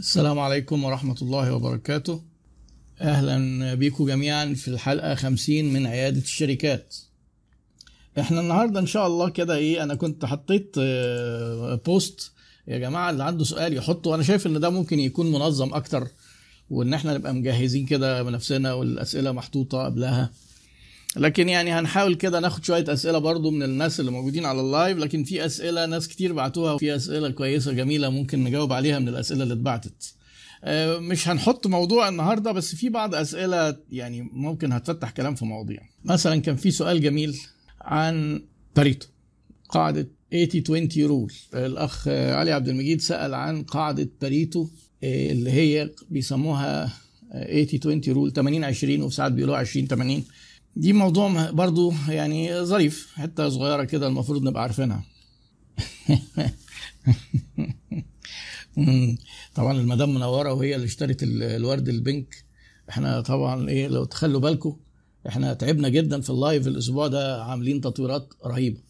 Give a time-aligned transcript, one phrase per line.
[0.00, 2.22] السلام عليكم ورحمة الله وبركاته.
[3.00, 6.96] أهلا بيكم جميعا في الحلقة 50 من عيادة الشركات.
[8.18, 12.32] إحنا النهاردة إن شاء الله كده إيه أنا كنت حطيت آه، post.
[12.68, 14.10] يا جماعة اللي عنده سؤال يحطه.
[14.10, 16.08] وأنا شايف إن ده ممكن يكون منظم أكتر
[16.70, 20.30] وإن إحنا نبقى مجهزين كده بنفسنا والأسئلة محطوطة قبلها.
[21.16, 24.98] لكن يعني هنحاول كده ناخد شوية أسئلة برضو من الناس اللي موجودين على ال live
[24.98, 29.42] لكن في أسئلة ناس كتير بعتوها وفي أسئلة كويسة جميلة ممكن نجاوب عليها من الأسئلة
[29.42, 30.14] اللي اتبعتت.
[30.64, 35.80] آه، مش هنحط موضوع النهاردة بس في بعض أسئلة يعني ممكن هتفتح كلام في مواضيع.
[36.04, 37.36] مثلا كان في سؤال جميل
[37.80, 38.42] عن
[38.76, 39.06] باريتو
[39.68, 44.68] قاعدة 80 20 rule الأخ علي عبد المجيد سأل عن قاعدة باريتو
[45.04, 46.92] آه، اللي هي بيسموها
[47.32, 50.24] آه، 80 20 rule 80 20 وفي ساعات بيقولوها 20 80
[50.76, 55.04] دي موضوع برضو يعني ظريف حتة صغيرة كده المفروض نبقى عارفينها.
[59.54, 62.44] طبعا المدام منورة وهي اللي اشترت ال- الورد البنك
[62.90, 64.76] إحنا طبعا إيه لو تخلوا بالكم
[65.28, 68.80] إحنا تعبنا جدا في اللايف الأسبوع ده عاملين تطويرات رهيبة.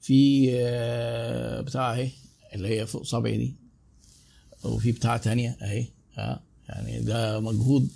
[0.00, 2.10] في آه، بتاع اهي
[2.54, 3.54] اللي هي فوق صبعي دي
[4.64, 5.86] وفي بتاع تانية اهي
[6.18, 7.88] آه يعني ده مجهود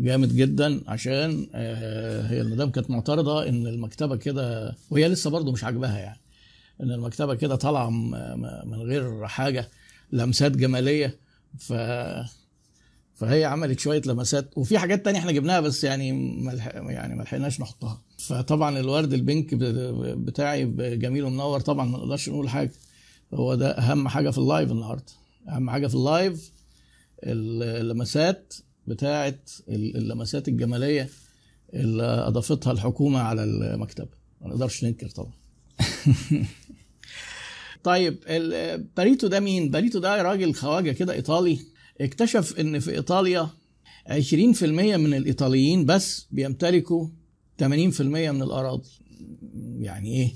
[0.00, 5.64] جامد جدا عشان آه، هي المدام كانت معترضة إن المكتبة كده وهي لسه برضه مش
[5.64, 6.20] عاجباها يعني
[6.80, 7.90] إن المكتبة كده طالعة
[8.64, 9.68] من غير حاجة
[10.12, 11.18] لمسات جمالية
[11.58, 11.72] ف
[13.14, 16.66] فهي عملت شوية لمسات وفي حاجات تانية إحنا جبناها بس يعني ملح...
[16.66, 18.00] يعني ما لحقناش نحطها.
[18.18, 19.54] فطبعا الورد ال pink
[20.16, 20.64] بتاعي
[20.96, 22.72] جميل ومنور طبعا ما نقدرش نقول حاجة.
[23.34, 25.04] هو ده أهم حاجة في ال live النهارده.
[25.48, 26.52] أهم حاجة في ال live
[27.22, 28.54] اللمسات
[28.86, 31.08] بتاعت اللمسات الجمالية
[31.74, 35.32] اللي أضافتها الحكومة على المكتبه ما نقدرش ننكر طبعا.
[37.84, 38.18] طيب
[38.96, 41.58] باريتو ده مين؟ باريتو ده راجل خواجة كده إيطالي.
[42.00, 43.48] اكتشف إن في إيطاليا
[44.08, 47.08] 20% من الإيطاليين بس بيمتلكوا
[47.62, 47.64] 80%
[48.00, 48.90] من الأراضي.
[49.78, 50.34] يعني إيه؟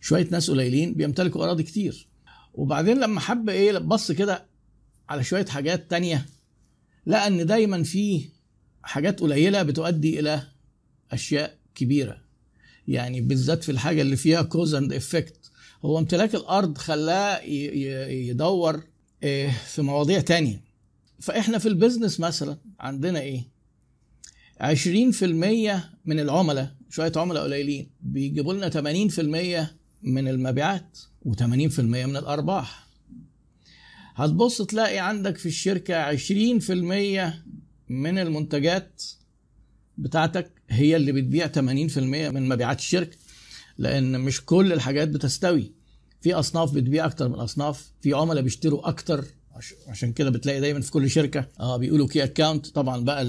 [0.00, 2.08] شوية ناس قليلين بيمتلكوا أراضي كتير.
[2.54, 4.46] وبعدين لما حب إيه بص كده
[5.08, 6.26] على شوية حاجات تانية.
[7.06, 8.28] لقى ان دايما في
[8.82, 10.42] حاجات قليلة بتؤدي إلى
[11.12, 12.22] أشياء كبيرة.
[12.88, 15.50] يعني بالذات في الحاجة اللي فيها cause and effect
[15.84, 18.82] هو امتلاك الأرض خلاه يدور
[19.22, 20.62] آه، في مواضيع تانية.
[21.20, 23.52] فإحنا في ال business مثلا عندنا إيه؟
[24.60, 24.64] 20%
[26.04, 29.66] من العملاء شوية عملاء قليلين بيجيبوا لنا 80%
[30.02, 32.86] من المبيعات و80% من الأرباح.
[34.14, 37.32] هتبص تلاقي عندك في الشركة 20%
[37.88, 39.02] من المنتجات
[39.98, 41.58] بتاعتك هي اللي بتبيع 80%
[41.98, 43.16] من مبيعات الشركة
[43.78, 45.72] لأن مش كل الحاجات بتستوي.
[46.20, 50.80] في أصناف بتبيع أكتر من أصناف في عملاء بيشتروا أكتر عش- عشان كده بتلاقي دايما
[50.80, 51.48] في كل شركة.
[51.60, 52.66] آه بيقولوا كي أكاونت.
[52.66, 53.24] طبعا بقى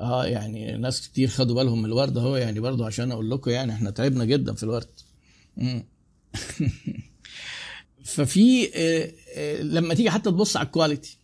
[0.00, 3.72] آه يعني ناس كتير خدوا بالهم من الورد أهو يعني برضو عشان أقول لكم يعني
[3.72, 4.88] إحنا تعبنا جدا في الورد.
[8.04, 9.12] ففي آه،
[9.60, 11.18] لما تيجي حتى تبص على الكواليتي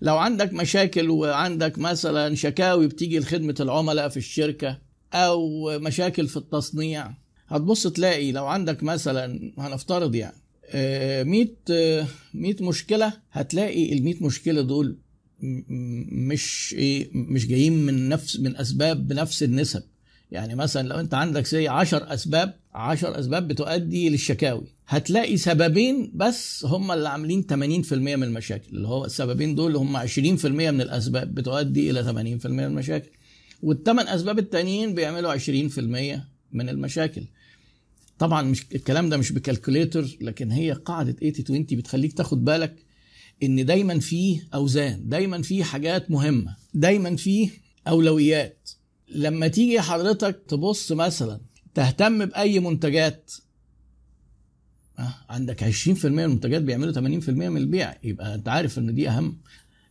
[0.00, 4.78] لو عندك مشاكل وعندك مثلا شكاوي بتيجي لخدمة العملاء في الشركة
[5.14, 7.10] أو مشاكل في التصنيع
[7.48, 10.36] هتبص تلاقي لو عندك مثلا هنفترض يعني
[10.70, 14.98] آه، 100 آه، 100 مشكلة هتلاقي ال 100 مشكلة دول
[16.12, 19.82] مش إيه مش جايين من نفس من أسباب بنفس النسب.
[20.32, 24.66] يعني مثلا لو أنت عندك زي 10 أسباب 10 أسباب بتؤدي للشكاوي.
[24.86, 28.76] هتلاقي سببين بس هم اللي عاملين 80% من المشاكل.
[28.76, 33.10] اللي هو السببين دول هم 20% من الأسباب بتؤدي إلى 80% من المشاكل.
[33.62, 35.78] والثمان أسباب التانيين بيعملوا 20%
[36.52, 37.24] من المشاكل.
[38.18, 42.76] طبعا مش الكلام ده مش بكالكوليتر لكن هي قاعدة 80 20 بتخليك تاخد بالك
[43.42, 47.50] إن دايما فيه أوزان دايما فيه حاجات مهمة دايما فيه
[47.88, 48.70] أولويات.
[49.10, 51.40] لما تيجي حضرتك تبص مثلا
[51.74, 53.32] تهتم بأي منتجات؟
[54.98, 57.94] آه، عندك 20% من المنتجات بيعملوا 80% من البيع.
[58.04, 59.38] يبقى أنت عارف إن دي أهم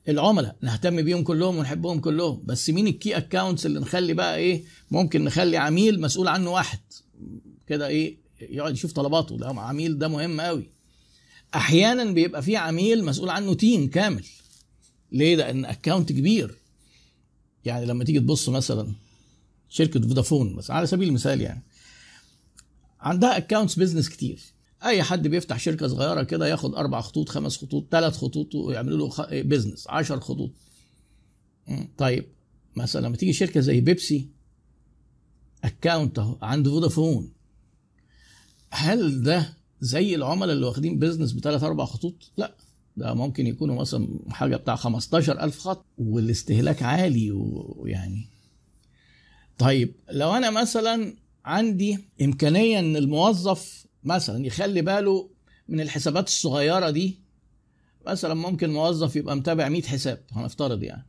[0.07, 0.55] العملاء.
[0.61, 2.43] نهتم بيهم كلهم ونحبهم كلهم.
[2.45, 6.79] بس مين ال key accounts اللي نخلي بقى إيه؟ ممكن نخلي عميل مسؤول عنه واحد.
[7.67, 9.37] كده إيه؟ يقعد يشوف طلباته.
[9.37, 10.69] ده عميل ده مهم قوي
[11.55, 14.25] أحيانا بيبقى في عميل مسؤول عنه team كامل.
[15.11, 16.55] ليه؟ لأن account كبير.
[17.65, 18.93] يعني لما تيجي تبص مثلا
[19.69, 21.63] شركة فودافون بس على سبيل المثال يعني.
[22.99, 24.41] عندها accounts business كتير.
[24.83, 29.09] أي حد بيفتح شركة صغيرة كده ياخد أربع خطوط خمس خطوط ثلاث خطوط ويعملوا له
[29.09, 29.33] خ...
[29.33, 30.51] business 10 خطوط.
[31.97, 32.25] طيب
[32.75, 34.29] مثلا لما تيجي شركة زي بيبسي
[35.63, 37.31] account أهو عنده فودافون.
[38.71, 42.55] هل ده زي العملاء اللي واخدين business بثلاث أربع خطوط؟ لا.
[42.97, 48.29] ده ممكن يكونوا مثلا حاجة بتاع 15000 خط والاستهلاك عالي ويعني
[49.57, 51.13] طيب لو أنا مثلا
[51.45, 55.29] عندي إمكانية إن الموظف مثلا يخلي باله
[55.67, 57.19] من الحسابات الصغيرة دي
[58.07, 61.05] مثلا ممكن موظف يبقى متابع 100 حساب هنفترض يعني.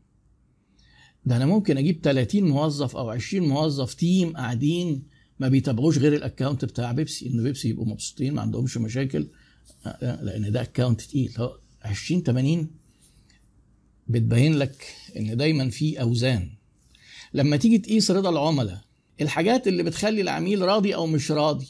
[1.25, 5.03] ده أنا ممكن أجيب 30 موظف أو 20 موظف team قاعدين
[5.39, 9.29] ما بيتابعوش غير ال account بتاع بيبسي إن بيبسي يبقوا مبسوطين ما عندهمش مشاكل
[10.03, 11.33] لأن ده account تقيل.
[11.83, 12.71] 20 80
[14.09, 14.85] بتبين لك
[15.17, 16.51] إن دايما في أوزان.
[17.35, 18.81] لما تيجي تقيس رضا العملاء
[19.21, 21.69] الحاجات اللي بتخلي العميل راضي أو مش راضي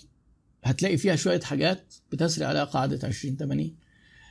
[0.64, 3.74] هتلاقي فيها شوية حاجات بتسري عليها قاعدة 20 80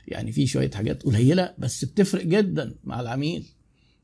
[0.08, 3.46] يعني في شوية حاجات قليلة بس بتفرق جدا مع العميل.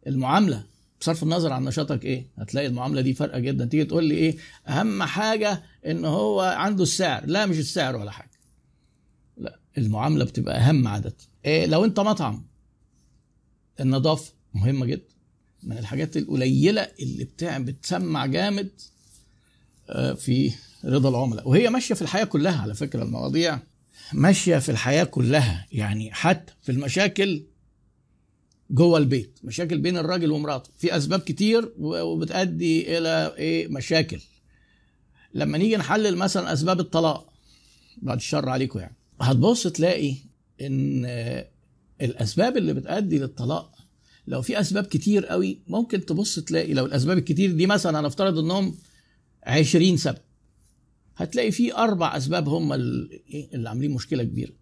[0.07, 0.67] المعاملة
[1.01, 3.65] بصرف النظر عن نشاطك إيه؟ هتلاقي المعاملة دي فارقة جدا.
[3.65, 4.37] تيجي تقول لي إيه؟
[4.69, 7.27] أهم حاجة إن هو عنده السعر.
[7.27, 8.31] لا مش السعر ولا حاجة.
[9.37, 11.17] لا المعاملة بتبقى أهم عادة.
[11.45, 12.47] إيه لو أنت مطعم
[13.81, 15.14] النظافة مهمة جدا.
[15.65, 18.71] من الحاجات القليلة اللي بتاع بتسمع جامد
[20.17, 20.53] في
[20.85, 21.49] رضا العملاء.
[21.49, 23.59] وهي ماشية في الحياة كلها على فكرة المواضيع
[24.13, 25.67] ماشية في الحياة كلها.
[25.73, 27.43] يعني حتى في المشاكل
[28.71, 30.71] جوه البيت مشاكل بين الراجل ومراته.
[30.79, 34.21] في أسباب كتير وبتؤدي إلى إيه؟ مشاكل.
[35.35, 37.33] لما نيجي نحلل مثلا أسباب الطلاق
[38.03, 40.15] بعد الشر عليكم يعني هتبص تلاقي
[40.61, 41.05] إن
[42.01, 43.75] الأسباب اللي بتؤدي للطلاق
[44.27, 48.75] لو في أسباب كتير قوي ممكن تبص تلاقي لو الأسباب الكتير دي مثلا هنفترض إنهم
[49.47, 50.19] 20 سبب
[51.17, 54.53] هتلاقي في أربع أسباب هم اللي عاملين مشكلة كبيرة.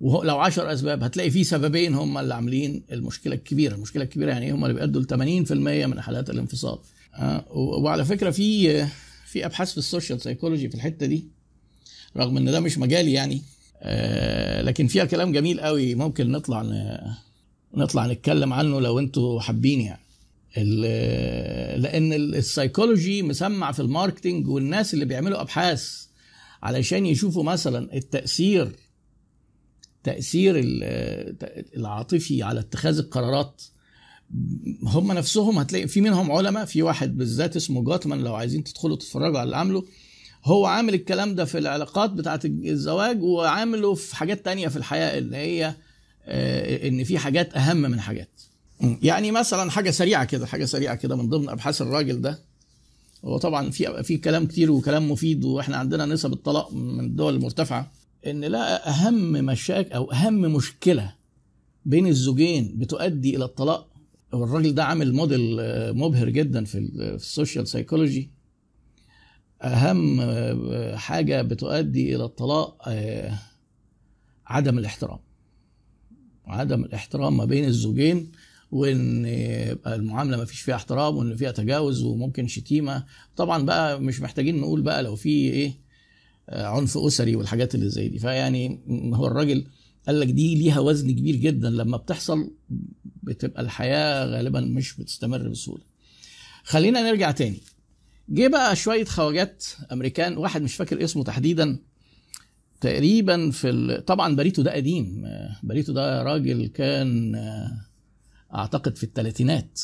[0.00, 3.74] ولو 10 أسباب هتلاقي في سببين هم اللي عاملين المشكلة الكبيرة.
[3.74, 5.06] المشكلة الكبيرة يعني هم اللي بيأدوا ل
[5.46, 5.52] 80%
[5.86, 6.78] من حالات الانفصال.
[7.14, 8.86] أه وعلى فكرة في
[9.26, 11.26] في أبحاث في ال social psychology في الحتة دي
[12.16, 13.42] رغم إن ده مش مجالي يعني
[13.82, 16.62] أه لكن فيها كلام جميل قوي ممكن نطلع
[17.74, 20.02] نطلع نتكلم عنه لو أنتوا حابين يعني.
[21.78, 26.06] لأن السايكولوجي مسمع في ال marketing والناس اللي بيعملوا أبحاث
[26.62, 28.72] علشان يشوفوا مثلا التأثير
[30.04, 30.54] تأثير
[31.76, 33.62] العاطفي على اتخاذ القرارات.
[34.82, 39.38] هم نفسهم هتلاقي في منهم علماء في واحد بالذات اسمه جوتمان لو عايزين تدخلوا تتفرجوا
[39.38, 39.84] على اللي عامله
[40.44, 45.36] هو عامل الكلام ده في العلاقات بتاعه الزواج وعامله في حاجات تانية في الحياة اللي
[45.36, 45.74] هي
[46.26, 48.40] إن في حاجات أهم من حاجات.
[49.02, 52.38] يعني مثلا حاجة سريعة كده حاجة سريعة كده من ضمن أبحاث الراجل ده.
[53.24, 57.92] هو طبعا في في كلام كتير وكلام مفيد وإحنا عندنا نسب الطلاق من الدول المرتفعة.
[58.26, 61.14] إن لا أهم مشاكل أو أهم مشكلة
[61.84, 63.88] بين الزوجين بتؤدي إلى الطلاق
[64.34, 65.56] الراجل ده عامل موديل
[65.94, 68.30] مبهر جدا في ال social psychology
[69.62, 70.20] أهم
[70.96, 72.88] حاجة بتؤدي إلى الطلاق
[74.46, 75.18] عدم الاحترام.
[76.46, 78.32] عدم الاحترام ما بين الزوجين
[78.70, 83.04] وإن يبقى المعاملة ما فيش فيها احترام وإن فيها تجاوز وممكن شتيمة.
[83.36, 85.74] طبعا بقى مش محتاجين نقول بقى لو في إيه
[86.48, 88.18] عنف أسري والحاجات اللي زي دي.
[88.18, 88.80] فيعني
[89.14, 89.64] هو الراجل
[90.06, 91.70] قال لك دي ليها وزن كبير جدا.
[91.70, 92.50] لما بتحصل
[93.22, 95.84] بتبقى الحياة غالبا مش بتستمر بسهولة.
[96.64, 97.60] خلينا نرجع تاني.
[98.28, 101.78] جه بقى شوية خواجات أمريكان واحد مش فاكر اسمه تحديدا
[102.82, 104.04] تقريبا في ال...
[104.04, 105.24] طبعا بريتو ده قديم.
[105.62, 107.34] بريتو ده راجل كان
[108.54, 109.80] أعتقد في الثلاثينات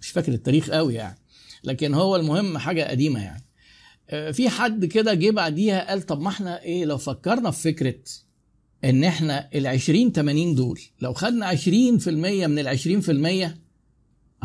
[0.00, 1.18] مش فاكر التاريخ قوي يعني.
[1.64, 3.44] لكن هو المهم حاجة قديمة يعني.
[4.32, 7.98] في حد كده جه بعديها قال طب ما إحنا إيه لو فكرنا في فكرة
[8.84, 12.78] إن إحنا ال 20 80 دول لو خدنا 20% من ال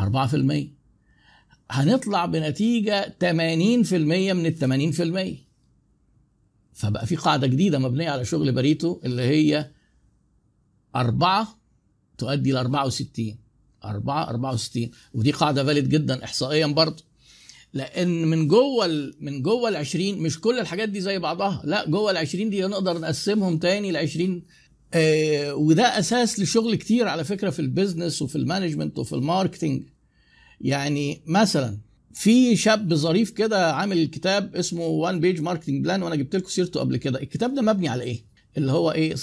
[0.00, 0.66] 4%
[1.70, 4.92] هنطلع بنتيجة 80% من ال
[5.38, 5.41] 80%
[6.72, 9.70] فبقى في قاعدة جديدة مبنية على شغل بريتو اللي هي
[10.96, 11.58] أربعة
[12.18, 13.36] تؤدي ل 64
[13.84, 17.04] 4 64 ودي قاعدة valid جدا احصائيا برضه
[17.74, 21.62] لأن من جوه من جوه ال 20 مش كل الحاجات دي زي بعضها.
[21.64, 24.42] لا جوه ال 20 دي نقدر نقسمهم تاني ل 20
[24.94, 29.19] آه وده أساس لشغل كتير على فكرة في ال business وفي ال management وفي ال
[29.19, 29.82] marketing
[30.60, 31.78] يعني مثلا
[32.14, 36.80] في شاب ظريف كده عامل كتاب اسمه One Page Marketing Plan وأنا جبت لكم سيرته
[36.80, 37.22] قبل كده.
[37.22, 38.24] الكتاب ده مبني على إيه؟
[38.58, 39.14] اللي هو إيه؟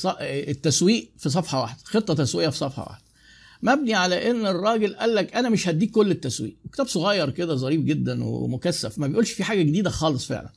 [0.52, 3.04] التسويق في صفحة واحدة خطة تسويقية في صفحة واحدة.
[3.62, 6.56] مبني على إن الراجل قال لك أنا مش هديك كل التسويق.
[6.74, 10.52] كتاب صغير كده ظريف جدا ومكثف ما بيقولش في حاجة جديدة خالص فعلا.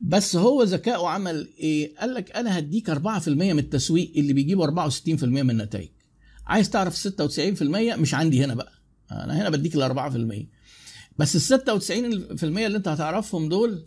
[0.00, 5.24] بس هو ذكائه عمل إيه؟ قال لك أنا هديك 4% من التسويق اللي بيجيبوا 64%
[5.24, 5.88] من النتائج.
[6.46, 7.62] عايز تعرف 96%
[7.96, 8.72] مش عندي هنا بقى.
[9.12, 10.55] أنا هنا بديك ال 4%
[11.18, 13.84] بس ال 96% اللي انت هتعرفهم دول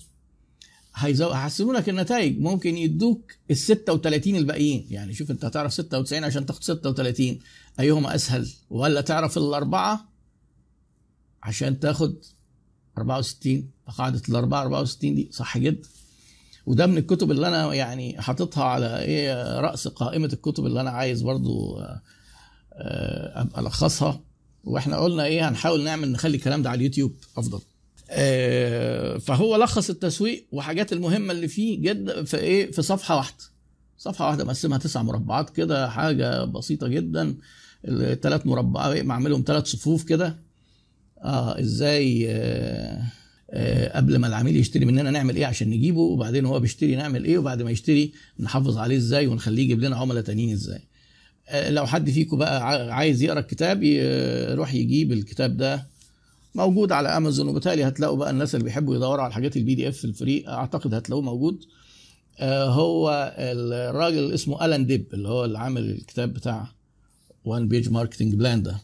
[0.95, 2.39] هيحسنوا لك النتائج.
[2.39, 4.87] ممكن يدوك ال 36 الباقيين.
[4.89, 7.39] يعني شوف انت هتعرف 96 عشان تاخد 36
[7.79, 10.09] أيهما أسهل؟ ولا تعرف الأربعة
[11.43, 12.15] عشان تاخد
[12.97, 15.87] 64 قاعدة الأربعة 64 دي صح جدا.
[16.65, 21.21] وده من الكتب اللي أنا يعني حاططها على إيه رأس قائمة الكتب اللي أنا عايز
[21.21, 22.01] برضو آه،
[22.73, 24.21] آه، أبقى ألخصها.
[24.63, 27.59] وإحنا قلنا إيه هنحاول نعمل نخلي الكلام ده على اليوتيوب أفضل.
[28.11, 33.43] آه، فهو لخص التسويق وحاجات المهمة اللي فيه جدا في إيه في صفحة واحدة.
[33.97, 37.35] صفحة واحدة مقسمها تسع مربعات كده حاجة بسيطة جدا.
[37.85, 40.39] الثلاث مربعات معملهم ثلاث صفوف كده.
[41.23, 43.03] آه إزاي آه
[43.51, 47.37] آه قبل ما العميل يشتري مننا نعمل إيه عشان نجيبه وبعدين هو بيشتري نعمل إيه
[47.37, 50.81] وبعد ما يشتري نحافظ عليه إزاي ونخليه يجيب لنا عملاء تانيين إزاي.
[51.53, 52.63] لو حد فيكم بقى
[52.95, 55.87] عايز يقرأ الكتاب يروح يجيب الكتاب ده.
[56.55, 60.05] موجود على أمازون وبالتالي هتلاقوا بقى الناس اللي بيحبوا يدوروا على الحاجات ال PDF ال
[60.05, 61.65] free أعتقد هتلاقوه موجود.
[62.39, 66.67] آه، هو الراجل اسمه ألان ديب اللي هو اللي عامل الكتاب بتاع
[67.45, 68.79] One Page Marketing Plan ده.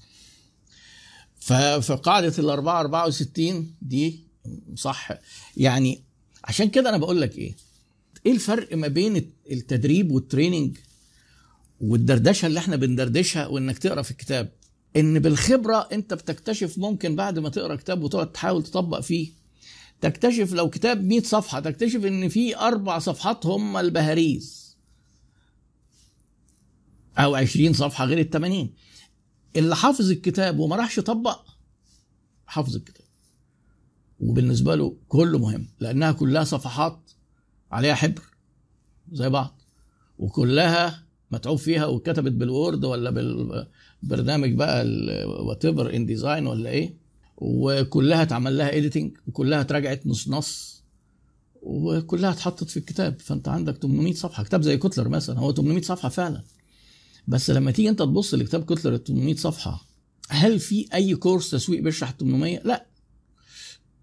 [1.39, 4.19] ففي قاعدة ال 4 64 دي
[4.75, 5.09] صح؟
[5.57, 6.01] يعني
[6.43, 7.55] عشان كده أنا بقول لك إيه
[8.25, 10.77] إيه الفرق ما بين التدريب والتريننج
[11.81, 14.51] والدردشة اللي إحنا بندردشها وإنك تقرأ في الكتاب
[14.95, 19.31] إن بالخبرة أنت بتكتشف ممكن بعد ما تقرأ كتاب وتقعد تحاول تطبق فيه.
[20.01, 24.77] تكتشف لو كتاب 100 صفحة تكتشف إن في أربع صفحات هم البهاريز.
[27.17, 28.73] أو 20 صفحة غير ال 80
[29.55, 31.45] اللي حافظ الكتاب وما راحش يطبق
[32.47, 33.05] حافظ الكتاب.
[34.19, 37.11] وبالنسبة له كله مهم لأنها كلها صفحات
[37.71, 38.21] عليها حبر
[39.11, 39.61] زي بعض
[40.19, 43.09] وكلها متعوب فيها واتكتبت بال Word ولا
[44.03, 44.85] بالبرنامج بقى
[45.27, 47.05] whatever InDesign ولا إيه.
[47.37, 50.83] وكلها اتعمل لها editing وكلها اتراجعت نص نص
[51.61, 53.19] وكلها اتحطت في الكتاب.
[53.19, 54.43] فأنت عندك 800 صفحة.
[54.43, 55.39] كتاب زي كوتلر مثلا.
[55.39, 56.43] هو 800 صفحة فعلا.
[57.27, 59.85] بس لما تيجي أنت تبص لكتاب كوتلر ال 800 صفحة
[60.29, 62.85] هل في أي كورس تسويق بيشرح 800 لا.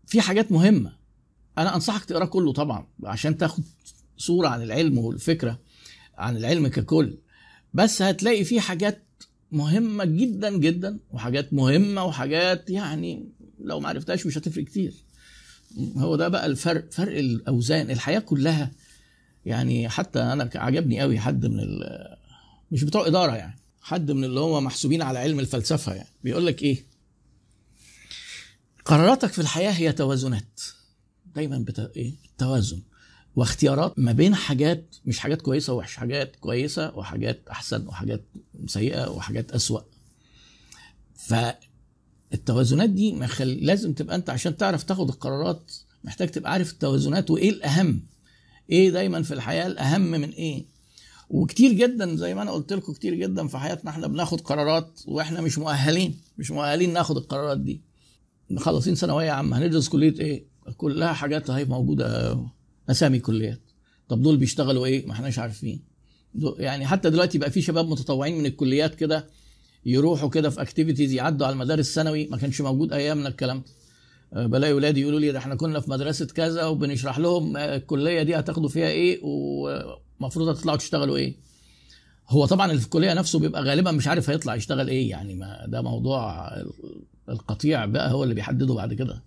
[0.06, 0.92] في حاجات مهمة.
[1.58, 3.62] أنا أنصحك تقرأ كله طبعا عشان تاخد
[4.16, 5.58] صورة عن العلم والفكرة.
[6.22, 7.18] عن العلم ككل.
[7.74, 9.02] بس هتلاقي فيه حاجات
[9.52, 13.28] مهمة جدا جدا وحاجات مهمة وحاجات يعني
[13.60, 14.94] لو ما عرفتهاش مش هتفرق كتير.
[15.96, 17.90] هو ده بقى الفرق فرق الأوزان.
[17.90, 18.72] الحياة كلها
[19.46, 21.66] يعني حتى أنا عجبني قوي حد من
[22.72, 26.08] مش بتوع إدارة يعني حد من اللي هو محسوبين على علم الفلسفة يعني.
[26.24, 26.84] بيقول لك إيه؟
[28.84, 30.60] قراراتك في الحياة هي توازنات.
[31.34, 31.78] دايما بت...
[31.96, 32.82] إيه؟ التوازن
[33.36, 38.24] واختيارات ما بين حاجات مش حاجات كويسة وحش حاجات كويسة وحاجات أحسن وحاجات
[38.66, 39.80] سيئة وحاجات أسوأ.
[41.14, 43.48] فالتوازنات دي مخل...
[43.48, 45.72] لازم تبقى أنت عشان تعرف تاخد القرارات
[46.04, 48.02] محتاج تبقى عارف التوازنات وإيه الأهم.
[48.70, 50.64] إيه دايما في الحياة الأهم من إيه.
[51.30, 55.40] وكتير جدا زي ما أنا قلت لكم كتير جدا في حياتنا إحنا بناخد قرارات وإحنا
[55.40, 57.80] مش مؤهلين مش مؤهلين ناخد القرارات دي.
[58.50, 60.44] مخلصين ثانوية عامة هندرس كلية إيه؟
[60.76, 62.38] كلها حاجات هي موجودة.
[62.90, 63.60] أسامي كليات.
[64.08, 65.82] طب دول بيشتغلوا إيه؟ ما إحناش عارفين.
[66.58, 69.26] يعني حتى دلوقتي بقى في شباب متطوعين من الكليات كده
[69.86, 73.62] يروحوا كده في اكتيفيتيز يعدوا على المدارس الثانوي ما كانش موجود أيامنا الكلام
[74.32, 74.46] ده.
[74.46, 78.68] بلاقي ولادي يقولوا لي ده إحنا كنا في مدرسة كذا وبنشرح لهم الكلية دي هتاخدوا
[78.68, 81.36] فيها إيه ومفروض هتطلعوا تشتغلوا إيه.
[82.28, 85.66] هو طبعا اللي في الكلية نفسه بيبقى غالبا مش عارف هيطلع يشتغل إيه يعني ما
[85.68, 86.48] ده موضوع
[87.28, 89.22] القطيع بقى هو اللي بيحدده بعد كده.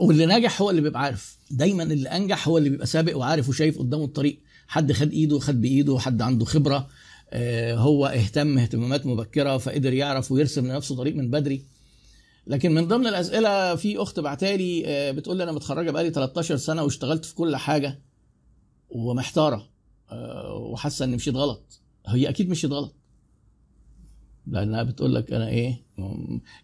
[0.00, 1.38] واللي ناجح هو اللي بيبقى عارف.
[1.50, 4.40] دايما اللي أنجح هو اللي بيبقى سابق وعارف وشايف قدامه الطريق.
[4.68, 6.88] حد خد إيده خد بإيده حد عنده خبرة
[7.74, 11.64] هو اهتم اهتمامات مبكرة فقدر يعرف ويرسم لنفسه طريق من بدري.
[12.46, 17.24] لكن من ضمن الأسئلة في أخت بعتالي بتقول لي أنا متخرجة بقالي 13 سنة واشتغلت
[17.24, 17.98] في كل حاجة
[18.90, 19.68] ومحتارة
[20.72, 21.80] وحاسة إني مشيت غلط.
[22.06, 22.94] هي أكيد مشيت غلط.
[24.50, 25.82] لأنها بتقول لك أنا إيه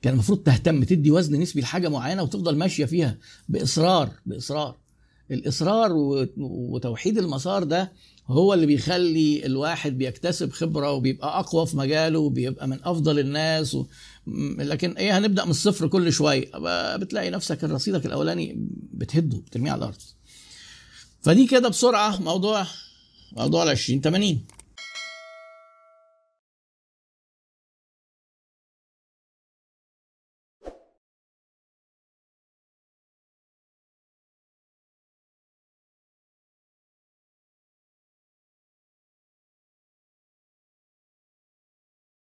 [0.03, 4.77] كان المفروض تهتم تدي وزن نسبي لحاجة معينة وتفضل ماشية فيها بإصرار بإصرار.
[5.31, 5.91] الإصرار
[6.37, 7.93] وتوحيد المسار ده
[8.29, 13.87] هو اللي بيخلي الواحد بيكتسب خبرة وبيبقى أقوى في مجاله وبيبقى من أفضل الناس و...
[14.59, 16.51] لكن إيه هنبدأ من الصفر كل شوية.
[16.97, 18.57] بتلاقي نفسك رصيدك الأولاني
[18.93, 19.97] بتهده بترميه على الأرض.
[21.21, 22.67] فدي كده بسرعة موضوع
[23.33, 24.41] موضوع ال 20 80